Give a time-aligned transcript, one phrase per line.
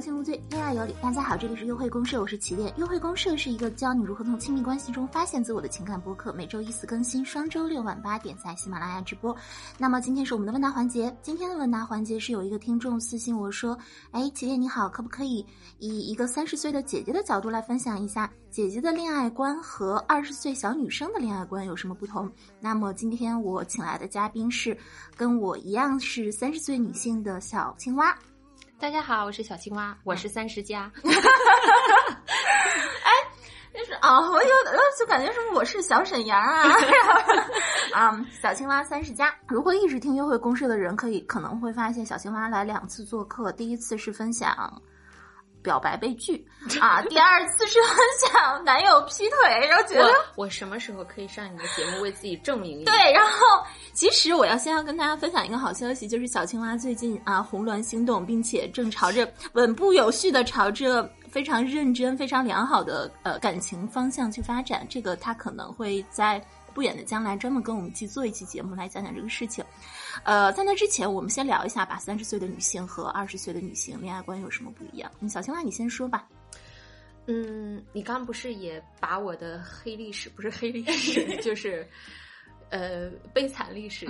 [0.00, 0.94] 超前入罪，恋爱有理。
[1.02, 2.72] 大家好，这里是优惠公社，我是齐恋。
[2.78, 9.36] 优惠公社是一个教你如何从亲密关系中发现自我的情感播客，每周一次更新，双周六晚八点在喜马拉雅直播。
[9.76, 13.78] 那么今天是我们的问答环节，今天的问答环节是有一个听众私信我说
[14.12, 15.44] ：“哎，齐恋你好，可不可以
[15.80, 22.26] 以一个三十岁的姐姐的角度来分享一下姐姐的恋爱观和二十岁小女生的恋爱观有什么不同？”
[22.58, 24.74] 那么今天我请来的嘉宾是
[25.14, 28.16] 跟我一样是三十岁女性的小青蛙。
[28.80, 30.90] 大家好，我是小青蛙，我是三十加。
[31.04, 31.12] 哎，
[33.74, 34.48] 就是啊，我有
[34.98, 36.62] 就感觉是我是小沈阳啊
[37.92, 39.34] 啊， 小青蛙三十加。
[39.46, 44.80] 如果一直听优惠公社的人，可以可能会发现小青蛙来两次做客，第一次是分享。
[45.62, 46.44] 表白被拒
[46.80, 47.02] 啊！
[47.02, 52.92] 第二次是很想男友劈腿，然后觉得我什么时候可以上你的节目为自己证明一下？
[52.92, 53.38] 对，然后
[53.92, 64.86] 其实我要先要跟大家分享一个好消息，就是小青蛙最近啊红鸾心动，并且正朝着稳步有序的朝着非常认真、非常良好的呃感情方向去发展。
[64.88, 66.42] 这个他可能会在
[66.74, 69.64] 不远的将来专门跟我们去做一期节目来讲讲这个事情。
[70.24, 71.98] 呃，在那之前，我们先聊一下吧。
[71.98, 75.10] 三十岁的女性和二十岁的女性恋爱观有什么不一样？
[75.28, 76.26] 小青蛙，你先说吧。
[77.26, 81.86] 嗯，你刚不是也把我的黑历史，不是黑历史， 就是
[82.70, 84.06] 呃悲惨历史，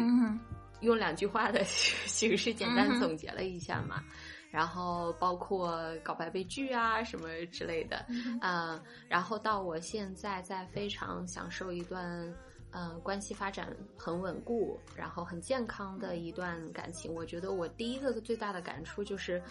[0.80, 1.62] 用两句话的
[2.06, 4.02] 形式简单总结了一下嘛？
[4.50, 8.04] 然后包括告白被拒啊什么之类的，
[8.40, 12.34] 嗯，然后到我现在在非常享受一段。
[12.72, 17.12] 嗯，关系发展很稳固，然后很健康的一段感情。
[17.12, 19.42] 我觉得我第一个最大的感触就是，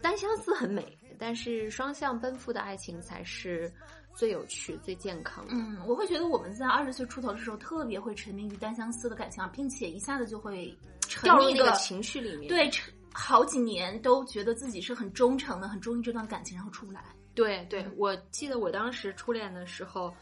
[0.00, 3.70] 单相思很美，但是双向奔赴的爱情才是
[4.14, 5.52] 最有趣、最健康的。
[5.52, 10.74] 嗯，我会觉得我们在二十岁出头的时候，特别会沉迷于单相思的感情，并且一下子就会
[11.22, 12.48] 掉入那个情绪里面。
[12.48, 12.70] 对，
[13.12, 17.04] 好几年都觉得自己是很忠诚的，很忠于这段感情，然后出不来。
[17.34, 20.14] 对，对，我记得我当时初恋的时候。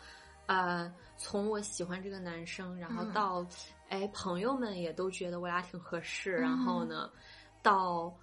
[0.48, 3.46] 呃，从我喜欢这个男生，然后到，
[3.88, 7.10] 哎，朋友们也都觉得我俩挺合适，然后呢，
[7.62, 8.14] 到，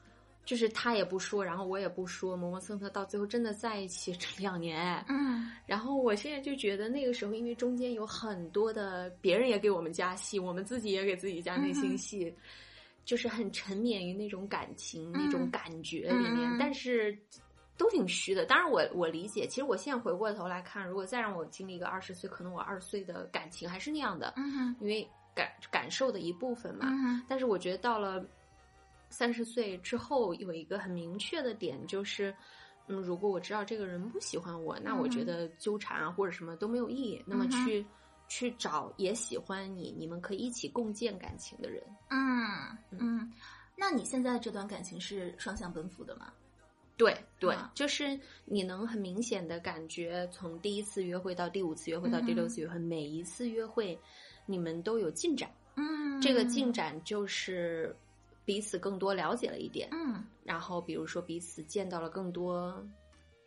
[0.45, 12.33] 就是他也不说，然后我也不说，磨磨蹭蹭，到最后真的在一起 两年，嗯，然后我现在就觉得那个时候，因为中间有很多的别人也给我们加戏，我们自己也给自己加内心戏，
[13.05, 17.17] 就是很沉湎于那种感情、那种感觉里面，但是。
[17.77, 19.47] 都挺虚的，当然我我理解。
[19.47, 26.87] 其实我现在回过头来看，如果再让我经历一个二十岁，可能我二十岁的感情还是那样的，嗯因为感感受的一部分嘛。
[26.89, 28.23] 嗯但是我觉得到了
[29.09, 32.35] 三十岁之后，有一个很明确的点，就是，
[32.87, 37.23] 嗯，如果我知道这个人不喜欢我，那我觉得纠缠啊或者什么都没有意义。
[37.25, 37.85] 那么去
[38.27, 41.83] 去找也喜欢你，你们可以一起共建感情的人。
[42.09, 43.33] 嗯嗯，
[43.75, 46.31] 那你现在这段感情是双向奔赴的吗？
[46.95, 53.99] 对对，就是你能很明显的感觉，从第一次约会到第五次约会到第六次约会，每一次约会
[54.45, 55.49] 你们都有进展。
[55.75, 57.95] 嗯，这个进展就是
[58.45, 59.89] 彼此更多了解了一点。
[59.91, 62.85] 嗯，然后比如说彼此见到了更多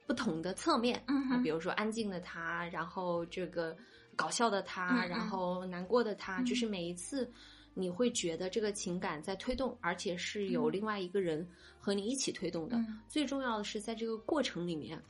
[0.07, 1.01] 不同的侧面。
[1.07, 3.77] 嗯，啊，比如说安静的他，然后这个
[4.17, 7.31] 搞笑的他，然后难过的他，就是每一次。
[7.79, 11.47] 你会觉得这个情感在推动，而且是有另外一个人
[11.79, 12.77] 和你一起推动的。
[13.07, 15.01] 最重要的是，在这个过程里面，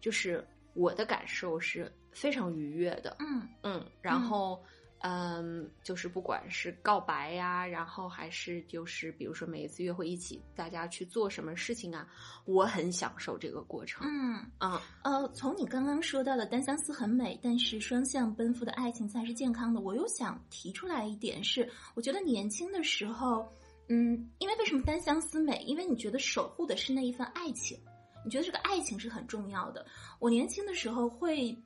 [0.00, 0.42] 就是
[0.74, 3.16] 我的感受是非常愉悦的。
[3.20, 4.58] 嗯嗯，然后。
[5.00, 12.08] 嗯，就是不管是告白呀，然后还是就是比如说每一次约会一起，大家去做什么事情啊，
[12.44, 14.06] 我很享受这个过程。
[14.08, 23.46] 嗯啊呃，从你刚刚说到的单相思很美，但是双向奔赴的爱情才是健康的，我又想提出来一点是，我觉得年轻的时候，
[23.88, 25.62] 嗯，因为为什么单相思美？
[25.66, 27.78] 因为你觉得守护的是那一份爱情，
[28.24, 29.86] 你觉得这个爱情是很重要的。
[30.18, 31.56] 我年轻的时候会。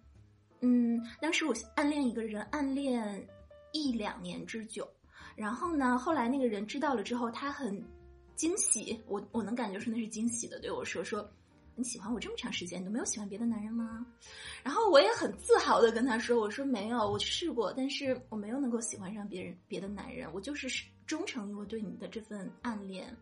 [0.60, 3.26] 嗯，当时我暗恋一个人，暗恋
[3.72, 4.89] 一两年之久，
[5.36, 7.83] 然后呢，后来那个人知道了之后，他很
[8.36, 11.28] 惊喜，我我能感觉出那是惊喜的，对我说说
[11.77, 14.04] 你喜欢我这么长时间，你都没有喜欢别的男人吗？
[14.62, 20.68] 然后我也很自豪的跟他说，我说没有，我试过，但是我没有能够喜欢上别人别的男人，我就是
[21.06, 23.16] 忠诚于我对你的这份暗恋。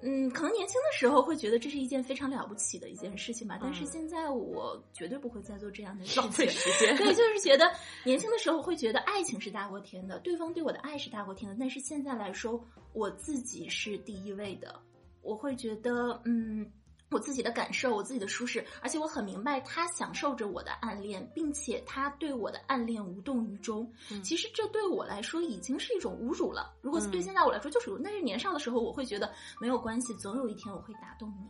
[0.00, 6.96] 嗯，可能年轻的时候会觉得这是一件非常了不起的一件事情吧，但是现在我绝对不会再做这样的浪费时间。
[6.96, 7.68] 对，就是觉得
[8.04, 14.80] 年轻的时候会觉得爱情是大过天的，对方对我的爱是大过天的，但是现在来说，我自己是第一位的，
[15.22, 16.70] 我会觉得，嗯。
[17.10, 23.90] 我自己的感受，我自己的舒适，而且我很明白他享受着我的暗恋，并且他对我的暗恋无动于衷。
[24.22, 26.74] 其实这对我来说已经是一种侮辱了。
[26.82, 31.48] 如果对现在我来说就是，但是年少的时候我会觉得没有关系，总有一天我会打动你。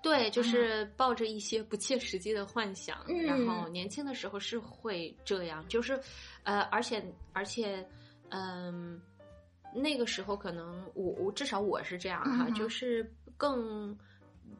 [0.00, 6.00] 对，就是抱着一些不切实际的幻想，然后年轻的时候是会这样，就是
[6.44, 7.84] 呃，而且而且
[8.28, 9.02] 嗯，
[9.74, 13.98] 那个时候可能我我至少我是这样哈，就是更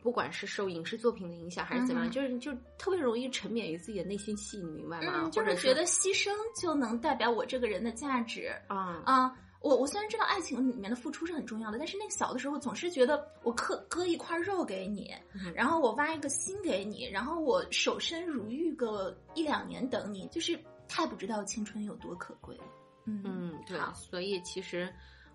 [0.03, 5.29] 不管是受影视作品的影响还是怎么样，就是就特别容易沉湎于自己的内心戏，你明白吗？
[5.31, 6.31] 就是觉得牺牲
[6.61, 9.37] 就能代表我这个人的价值啊啊。
[9.61, 15.13] 我我虽然知道爱情里面的付出是很重要的，但是那个小的时候总是觉得我割割一块肉给你，
[15.53, 20.57] 然后我挖一个心给你，然后我守身如玉个一两年等你，就是
[20.87, 22.65] 太不知道青春有多可贵了。
[23.05, 24.89] 嗯，对，所以其实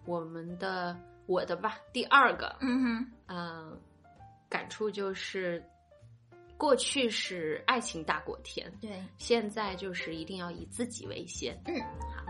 [0.06, 3.82] 我们的我的吧，第二个，嗯哼，嗯，
[4.54, 5.68] 感触就是
[6.56, 11.60] 过去是爱情大过天，对，现在就是一定要以自己为先。
[11.66, 12.24] 嗯，好。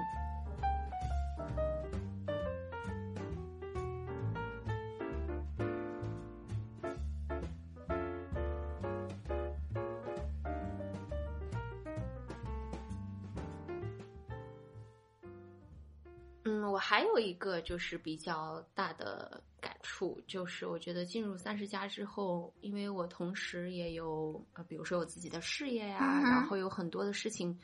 [16.46, 19.42] 嗯，我还有一个就是比较大的
[19.84, 27.60] 感触，就是我觉得进入三十加之后，因为我同时也有呃，比如说我自己的事业呀，然后有很多的事情，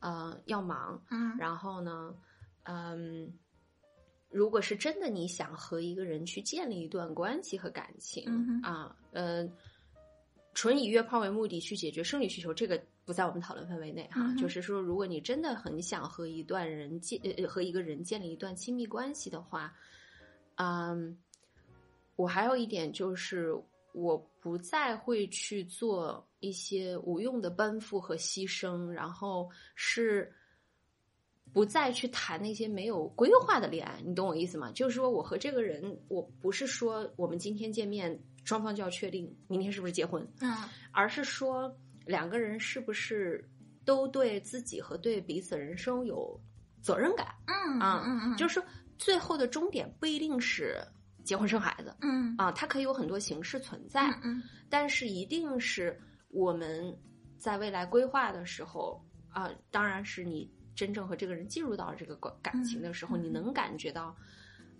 [0.00, 1.00] 呃，要忙。
[1.10, 1.36] 嗯。
[1.38, 2.14] 然后呢，
[2.64, 3.32] 嗯，
[4.28, 9.48] 如果是真的你想和一个人去建立一段关系和感情啊，呃，
[10.54, 12.82] 纯以约炮为目的去解决生理需求，这个。
[13.04, 19.74] 不在我们讨论范围内哈，就是说，如果你真的很想和一段人建呃和一个人建立一段亲密关系的话，
[20.54, 21.18] 嗯，
[22.16, 23.54] 我还有一点就是，
[23.92, 30.32] 我不再会去做一些无用的奔赴和牺牲，然后是
[31.52, 34.70] 不再去谈那些没有规划的恋爱，你懂我意思吗？
[34.72, 40.56] 就是说我和这个人，我不是说我们今天见面，双方就要确定明天是不是结婚，嗯，
[40.90, 41.74] 而是说。
[42.04, 43.48] 两个人是不是
[43.84, 46.36] 都对自己和对彼此人生有
[46.80, 47.28] 责任感？
[47.46, 48.60] 嗯啊，嗯嗯，就是
[48.98, 50.84] 最后的终点不一定是
[51.24, 52.34] 结婚生孩子，嗯。
[52.38, 55.98] 啊，它可以有很多形式存在，嗯，但是一定是
[56.28, 56.96] 我们
[57.38, 64.16] 在未来规划的时候啊，当然是你真正和这个人进入到了这个感感情的时候，你能感觉到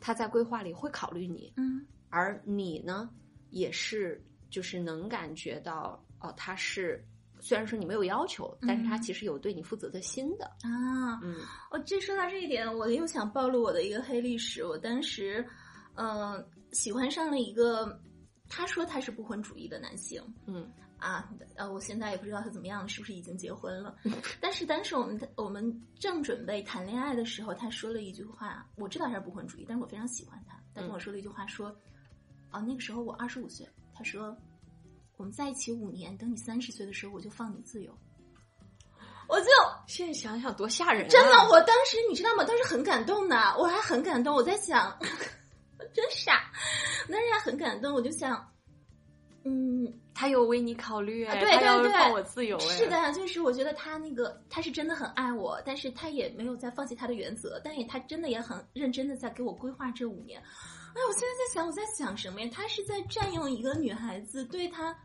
[0.01, 3.11] 他在规划里会考虑你，嗯，而你呢，
[3.51, 7.05] 也是就是能感觉到哦，他是。
[7.45, 10.45] 虽然说你没有要求，但是他其实有对你负责的心的。
[10.63, 11.19] 啊。
[11.25, 11.35] 嗯，
[11.73, 14.65] 我这说到这一点，我又想暴露我的一个黑历史。
[14.65, 15.45] 我当时，
[15.95, 18.01] 嗯，喜欢上了一个，
[18.49, 20.23] 他说他是不婚主义的男性。
[20.47, 23.97] 嗯啊，呃，我现在也不知道他怎么样，是不是已经结婚了？
[24.41, 30.57] 但是当时我们我们正准备谈恋爱的时候，他说了一句话，我知道他是不婚主义，但是我非常喜欢他。
[30.75, 31.75] 他跟我说了一句话，说，
[32.51, 34.37] 啊，那个时候我二十五岁，他说。
[35.19, 37.97] 我们在一起五年，等你三十岁的时候，我就放你自由。
[39.29, 39.47] 我就
[39.87, 41.09] 现在想想多吓人！
[41.09, 42.43] 真的，我当时你知道吗？
[42.43, 44.35] 当时很感动的，我还很感动。
[44.35, 44.99] 我在想，
[45.93, 46.51] 真傻，
[47.09, 47.95] 当时还很感动。
[47.95, 48.47] 我就想，
[49.45, 52.59] 嗯，他有为你考虑，对对对，放我自由。
[52.61, 60.41] 是的，就是我觉得他那个他是真的很爱我，但是他也没有在放弃他的原则，但也他真的也很认真的在给我规划这五年。
[60.41, 62.51] 哎，我现在在想，我在想什么呀？
[62.53, 64.97] 他是在占用一个女孩子对他。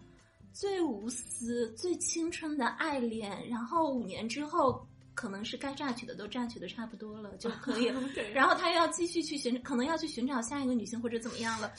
[0.54, 4.87] 最无私、最青春的爱恋，然后五年之后，
[5.18, 8.00] 可能是该榨取的都榨取的差不多了，就 可以了。
[8.36, 11.74] 然后他又要继续去寻，可能要去寻找下一个女性或者怎么样了。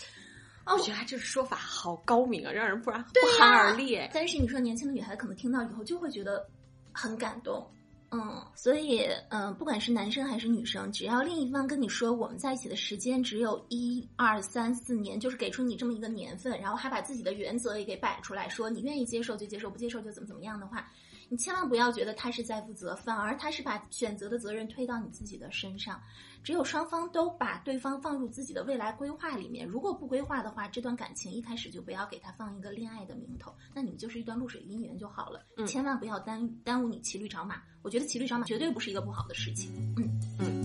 [0.67, 3.97] 哦，我觉得这说法好高明啊，让人不然不寒而栗。
[4.13, 6.45] 但是你说年轻的女孩子可能听到以后就会觉得
[6.93, 7.65] 很感动。
[8.11, 20.91] 嗯，所以嗯，不管是男生还是女生，只要另一方跟你说我们在一起的时间只有一二三四年，就是给出你这么一个年份，然后还把自己的原则也给摆出来，说你愿意接受就接受，不接受就怎么怎么样的话，
[21.29, 26.01] 你千万不要觉得他是在负责，反而他是把选择的责任推到你自己的身上。
[26.43, 35.45] 只有双方都把对方放入自己的未来规划里面，如果不规划的话，这段感情一开始就不要给他放一个恋爱的名头，那你们就是一段露水姻缘就好了。
[35.67, 37.61] 千万不要耽耽误你骑驴找马。
[37.83, 39.71] 我觉得骑驴找马绝对不是一个不好的事情。
[39.99, 40.58] 嗯嗯。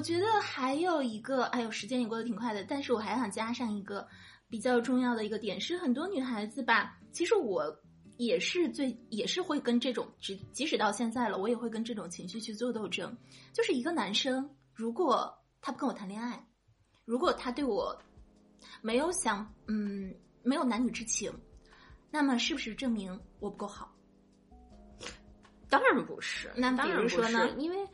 [0.00, 4.08] 我觉得还有一个，哎呦，时间也过得挺快的，但是我还想加上一个。
[4.48, 7.64] 比较重要的一个点是，很多女孩子吧，其实我
[8.16, 13.14] 也是最也是会跟这种，即即使到现在了，我也会跟这种情绪去做斗争。
[13.52, 16.42] 就是一个男生，如果他不跟我谈恋爱，
[17.04, 17.96] 如果他对我
[18.80, 21.30] 没有想，嗯，没有男女之情，
[22.10, 23.94] 那么是不是证明我不够好？
[25.68, 26.50] 当然不是。
[26.56, 27.50] 那当然说呢？
[27.58, 27.86] 因为。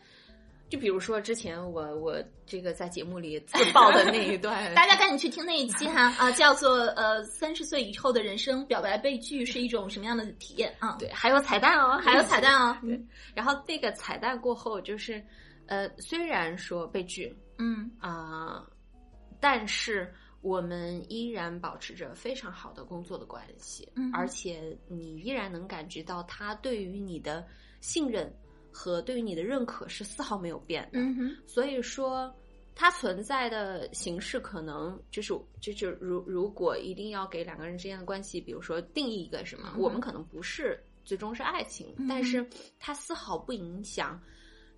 [0.68, 10.96] 就比如说之前我我这个在节目里自爆的那一段， 大家赶紧去听那一期哈啊，叫做呃三十岁以后的人生表白被拒是一种什么样的体验啊？
[10.98, 12.76] 对，还有彩蛋哦，还有彩蛋哦。
[12.82, 13.00] 对，
[13.32, 15.24] 然后那个彩蛋过后就是
[15.66, 18.66] 呃，虽然说被拒，嗯啊，
[19.38, 27.46] 但是我们依然保持着非常好的工作的关系，嗯，而且你依然能感觉到他对于你的
[27.80, 28.34] 信任。
[28.78, 31.00] 和对于你的认可是丝毫没有变的，
[31.46, 32.30] 所以说
[32.74, 42.46] 它存在的形式可能就是就就如如果一定要给两个人之间的关系，比如说定义一个什么，我们可能不是最终是爱情，但是
[42.78, 44.20] 它丝毫不影响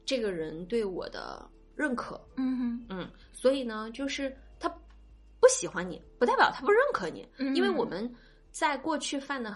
[0.04, 2.86] 这个人对我的认可，嗯哼。
[2.90, 4.68] 嗯，所以呢，就是他
[5.40, 8.08] 不喜欢你，不代表他不认可你，因为我们
[8.52, 9.52] 在过去犯的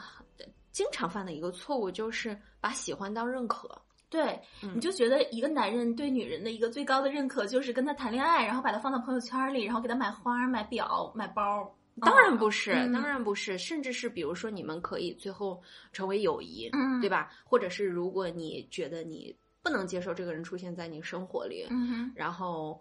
[0.73, 3.81] 经常犯的一个错误就是把喜欢当认可。
[4.13, 4.39] 对，
[4.75, 11.75] 你就觉得一个男人对女人的一个最高的认可，就是跟他谈恋爱，然后把他放到朋友圈里，然后给他买花、买表、买包。
[11.99, 15.63] 当然不是，当然不是，甚至是比如说你们可以最后
[15.95, 17.33] 成为友谊，对吧？
[17.43, 21.67] 或者是如果你觉得你不能接受这个人出现在你生活里，
[22.15, 22.79] 然后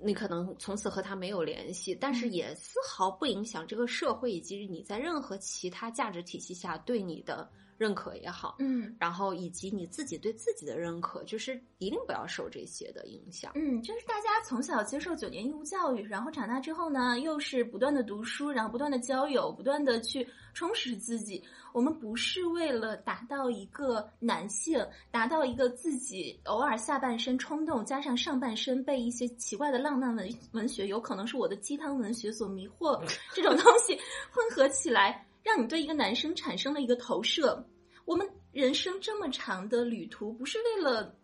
[0.00, 7.46] 你可能从此和他没有联系，但是也丝毫不影响这个社会以及你在任何其他价值体系下对你的。
[7.78, 13.52] 认可也好，嗯，然后以及你自己对自己的认可，就是一定不要受这些的影响。
[13.54, 21.42] 嗯，就是大家从小接受九年义务教育，然后长大之后呢，又是不断的读书，然后不断的交友，不断的去充实自己。
[21.72, 32.98] 我们不是为了达到一个男性，达到一个自己偶尔下半身冲动，加上上半身被一些奇怪的浪漫文文学，有可能是我的鸡汤文学所迷惑，
[33.34, 33.94] 这种东西
[34.32, 35.26] 混合起来。
[35.46, 37.64] 让你对一个男生产生了一个投射。
[38.04, 41.16] 我们人生这么长的旅途，不是为了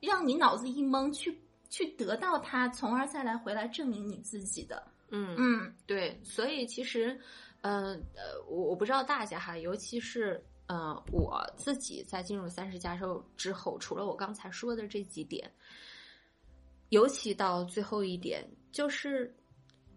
[0.00, 4.82] 让你脑子一懵去去得到他，从而再来回来证明你自己的。
[5.10, 6.18] 嗯嗯，对。
[6.24, 7.20] 所以其实，
[7.60, 15.52] 呃呃，我我不知道大家哈，尤其是呃我自己在进入三十加寿之后，除了我刚才说的这几点，
[16.88, 18.42] 尤其到最后一点，
[18.72, 19.36] 就是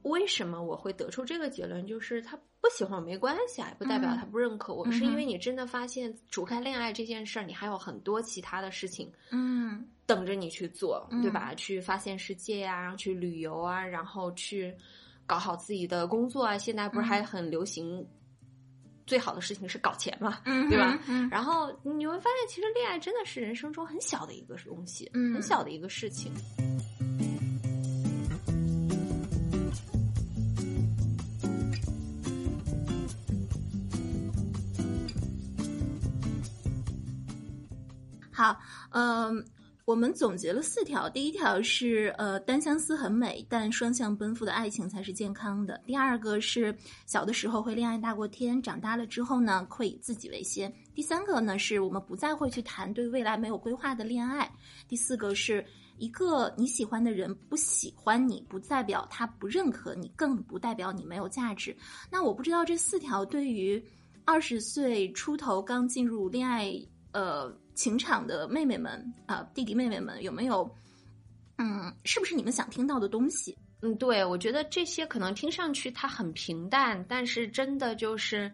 [0.04, 2.40] 为什么我会得出这个结论，就是他。
[2.62, 4.92] 不喜欢我没关系啊，不代表他不认可我。
[4.92, 11.54] 是因为你真的发现，除开恋爱这件事儿，你还有很多其他的事情，嗯，等着你去做，对吧？
[11.56, 14.76] 去发现世界呀，然后去旅游啊，然后去
[15.26, 16.58] 搞好自己的工作啊。
[16.58, 18.06] 现在不是还很流行，
[19.08, 21.00] 最好的事情是搞钱嘛，对吧？
[21.32, 26.34] 然后你会发现，其实恋爱真的是人生中很小的一个东西，很小的一个事情。
[38.40, 38.58] 好，
[38.92, 39.44] 嗯，
[39.84, 41.10] 我们总结了四条。
[41.10, 45.78] 第一条是，呃，单相思很美，但双向奔赴的爱情才是健康的。
[45.86, 46.74] 第二个是，
[47.06, 50.74] 小的时候会恋爱大过天，长大了之后呢，会以自己为先。
[50.96, 54.50] 第三个呢，是我们不再会去谈对未来没有规划的恋爱。
[54.88, 55.62] 第四个是
[55.98, 61.76] 一个你喜欢的人不喜欢你，不代表他不认可你，更不代表你没有价值。
[62.10, 63.84] 那我不知道这四条对于
[64.24, 66.74] 二十岁出头刚进入恋爱，
[67.12, 67.54] 呃。
[67.80, 70.70] 情场的妹妹们啊，弟弟妹妹们，有没有？
[71.58, 73.58] 嗯，是不是你们想听到的东西？
[73.82, 78.52] 嗯，对，我觉得这些可能听上去它很平淡，但是真的就是，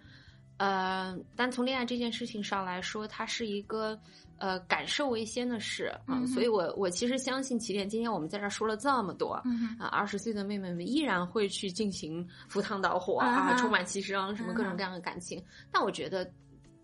[0.57, 3.99] 呃，单从恋爱这件事情上来说，它是一个
[4.37, 6.23] 呃感受为先的事啊。
[6.27, 9.31] 所以我我其实相信起点，今天我们在这儿说了这么多
[9.79, 15.43] 啊，二十岁的妹妹们依然会去进行赴汤蹈火啊，充满牺牲，什么各种各样的感情。
[15.71, 16.31] 但我觉得。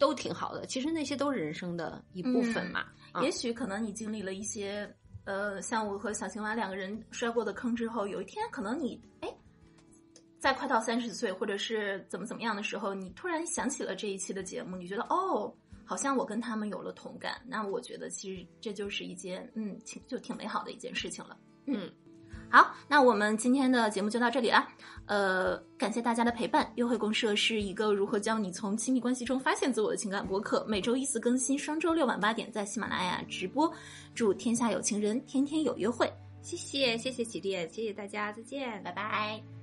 [0.01, 2.85] 都挺好的，其实那些都是人生的一部分嘛。
[3.21, 4.91] 也许可能你经历了一些，
[5.25, 9.31] 呃，像我和小青蛙两个人摔过的坑之后，有一天可能你哎，
[10.39, 15.53] 在快到三十岁或者是怎么怎么样的时候，你突然想起了这一期的节目，你觉得哦，
[15.85, 17.39] 好像我跟他们有了同感。
[17.45, 21.37] 那我觉得其实这就是一件嗯，挺就挺美好的一件事情了。
[21.67, 21.93] 嗯。
[22.51, 24.67] 好，那我们今天的节目就到这里了。
[25.05, 26.69] 呃，感谢大家的陪伴。
[26.75, 33.71] 约会公社是一个如何教你从亲密关系中发现自我的情感博客，每周一次更新，双周六晚八点在喜马拉雅直播。
[34.13, 36.11] 祝天下有情人天天有约会。
[36.41, 39.60] 谢谢，谢谢起立，谢谢大家，再见，拜拜。